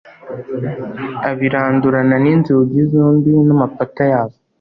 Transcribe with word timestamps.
abirandurana 1.29 2.15
n'inzugi 2.23 2.79
zombi 2.91 3.31
n'amapata 3.47 4.03
yazo 4.11 4.39